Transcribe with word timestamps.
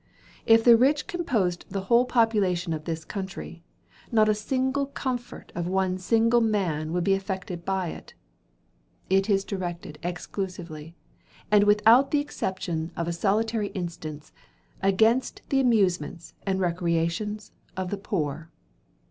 If 0.47 0.63
the 0.63 0.75
rich 0.75 1.05
composed 1.05 1.65
the 1.69 1.81
whole 1.81 2.05
population 2.05 2.73
of 2.73 2.85
this 2.85 3.05
country, 3.05 3.61
not 4.11 4.27
a 4.27 4.33
single 4.33 4.87
comfort 4.87 5.51
of 5.53 5.67
one 5.67 5.99
single 5.99 6.41
man 6.41 6.91
would 6.91 7.03
be 7.03 7.13
affected 7.13 7.63
by 7.63 7.89
it. 7.89 8.15
It 9.11 9.29
is 9.29 9.45
directed 9.45 9.99
exclusively, 10.01 10.95
and 11.51 11.65
without 11.65 12.09
the 12.09 12.19
exception 12.19 12.91
of 12.97 13.07
a 13.07 13.13
solitary 13.13 13.67
instance, 13.77 14.31
against 14.81 15.43
the 15.49 15.59
amusements 15.59 16.33
and 16.47 16.59
recreations 16.59 17.51
of 17.77 17.91
the 17.91 17.97
poor. 17.99 18.49